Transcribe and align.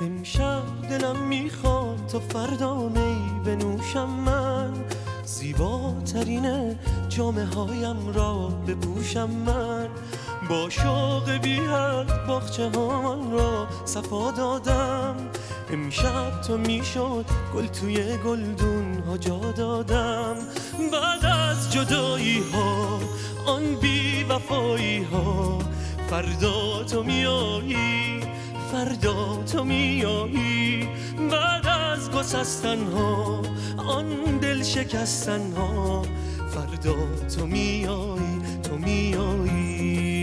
امشب 0.00 0.62
دلم 0.90 1.16
می‌خواد 1.16 2.06
تا 2.06 2.20
فردا 2.20 2.74
می 2.74 3.40
بنوشم 3.44 4.10
من. 4.10 4.72
زیباترین 5.24 6.76
جامعه 7.08 7.44
هایم 7.44 8.12
را 8.14 8.48
بپوشم 8.66 9.30
من. 9.30 9.88
با 10.48 10.70
شوق 10.70 11.30
بی 11.30 11.56
حد 11.56 12.26
باخچه 12.26 12.70
هامان 12.70 13.32
را 13.32 13.66
صفا 13.84 14.30
دادم. 14.30 15.16
امشب 15.70 16.40
تو 16.40 16.58
می‌شد 16.58 17.24
گل 17.54 17.66
توی 17.66 18.16
گلدون 18.16 19.02
ها 19.06 19.18
جا 19.18 19.38
دادم. 19.38 20.36
بعد 20.92 21.24
از 21.24 21.72
جدایی 21.72 22.42
ها 22.52 22.98
آن 23.46 23.74
بی 23.74 24.24
وفایی 24.24 25.02
ها 25.02 25.58
فردا 26.10 26.84
تو 26.84 27.02
میایی. 27.02 28.20
فردا 28.76 29.42
تو 29.52 29.64
میایی 29.64 30.88
بعد 31.30 31.66
از 31.66 32.10
گسستن 32.10 32.78
ها 32.92 33.42
آن 33.76 34.38
دل 34.38 34.62
شکستن 34.62 35.52
ها 35.56 36.02
فردا 36.50 36.94
تو 37.36 37.46
میایی 37.46 38.40
تو 38.62 38.78
میایی. 38.78 40.15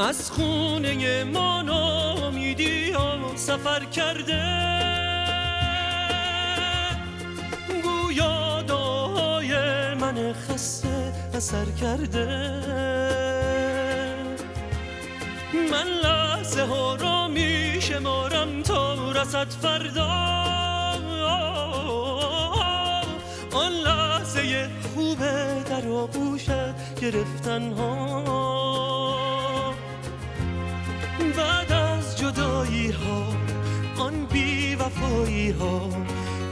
از 0.00 0.30
خونه 0.30 1.24
ما 1.24 1.62
نامیدی 1.62 2.90
ها 2.90 3.36
سفر 3.36 3.84
کرده؟ 3.84 4.42
گویا 7.82 8.62
دعای 8.62 9.54
من 9.94 10.32
خسته 10.32 11.12
اثر 11.34 11.64
کرده. 11.64 12.26
من 15.70 15.86
لحظه 15.86 16.62
ها 16.62 16.94
را 16.94 17.28
می 17.28 17.78
شمارم 17.80 18.62
تا 18.62 19.12
رسد 19.12 19.50
فردا. 19.50 20.10
آن 23.52 23.72
لحظه 23.72 24.68
خوبه 24.94 25.64
در 25.70 25.88
آغوشت 25.88 26.50
گرفتن 27.00 27.72
ها. 27.72 28.49
ها 32.90 33.32
آن 33.98 34.26
بی 34.32 34.74
وفایی 34.74 35.50
ها. 35.50 35.88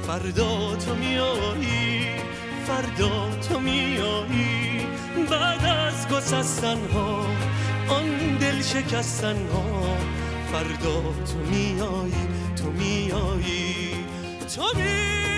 فردا 0.06 0.76
تو 0.76 0.94
میایی 0.94 2.06
فردا 2.66 3.30
تو 3.48 3.60
میایی. 3.60 4.86
بعد 5.30 5.64
از 5.64 6.08
گسستن 6.08 6.78
ها 6.94 7.26
آن 7.88 8.36
دل 8.40 8.62
شکستن 8.62 9.36
ها. 9.52 9.96
فردا 10.52 11.02
تو 11.02 11.38
میایی 11.50 12.28
تو 12.56 12.70
میایی. 12.70 13.94
تو 14.56 14.62
میایی 14.78 15.37